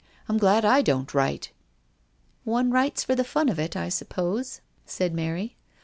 [0.27, 1.51] "I'm glad I don't write.""
[2.43, 5.57] One writes for the fun of it, I suppose," said Mary.